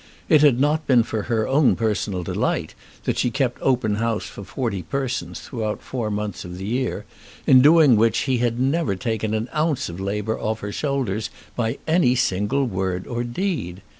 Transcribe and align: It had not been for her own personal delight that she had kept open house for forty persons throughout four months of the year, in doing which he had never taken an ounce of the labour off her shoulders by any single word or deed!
It 0.29 0.41
had 0.41 0.59
not 0.59 0.87
been 0.87 1.03
for 1.03 1.21
her 1.29 1.47
own 1.47 1.75
personal 1.75 2.23
delight 2.23 2.73
that 3.03 3.19
she 3.19 3.27
had 3.27 3.35
kept 3.35 3.59
open 3.61 3.97
house 3.97 4.23
for 4.25 4.43
forty 4.43 4.81
persons 4.81 5.39
throughout 5.41 5.83
four 5.83 6.09
months 6.09 6.43
of 6.43 6.57
the 6.57 6.65
year, 6.65 7.05
in 7.45 7.61
doing 7.61 7.95
which 7.95 8.21
he 8.21 8.39
had 8.39 8.59
never 8.59 8.95
taken 8.95 9.35
an 9.35 9.47
ounce 9.53 9.89
of 9.89 9.97
the 9.97 10.03
labour 10.03 10.39
off 10.39 10.61
her 10.61 10.71
shoulders 10.71 11.29
by 11.55 11.77
any 11.85 12.15
single 12.15 12.65
word 12.65 13.05
or 13.05 13.23
deed! 13.23 13.83